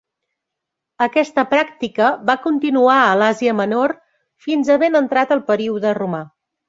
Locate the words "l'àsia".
3.23-3.53